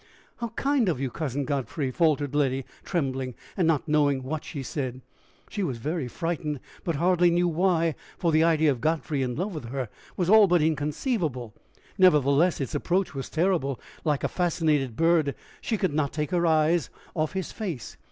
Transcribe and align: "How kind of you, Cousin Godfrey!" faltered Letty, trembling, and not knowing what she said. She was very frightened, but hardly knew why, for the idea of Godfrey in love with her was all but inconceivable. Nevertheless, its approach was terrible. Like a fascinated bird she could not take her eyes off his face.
"How 0.37 0.47
kind 0.55 0.89
of 0.89 0.99
you, 0.99 1.11
Cousin 1.11 1.45
Godfrey!" 1.45 1.91
faltered 1.91 2.33
Letty, 2.33 2.65
trembling, 2.83 3.35
and 3.55 3.67
not 3.67 3.87
knowing 3.87 4.23
what 4.23 4.43
she 4.43 4.63
said. 4.63 5.01
She 5.47 5.61
was 5.61 5.77
very 5.77 6.07
frightened, 6.07 6.59
but 6.83 6.95
hardly 6.95 7.29
knew 7.29 7.47
why, 7.47 7.93
for 8.17 8.31
the 8.31 8.43
idea 8.43 8.71
of 8.71 8.81
Godfrey 8.81 9.21
in 9.21 9.35
love 9.35 9.53
with 9.53 9.65
her 9.69 9.89
was 10.17 10.27
all 10.27 10.47
but 10.47 10.63
inconceivable. 10.63 11.53
Nevertheless, 11.99 12.59
its 12.59 12.73
approach 12.73 13.13
was 13.13 13.29
terrible. 13.29 13.79
Like 14.03 14.23
a 14.23 14.27
fascinated 14.27 14.95
bird 14.95 15.35
she 15.61 15.77
could 15.77 15.93
not 15.93 16.13
take 16.13 16.31
her 16.31 16.47
eyes 16.47 16.89
off 17.15 17.33
his 17.33 17.51
face. 17.51 17.95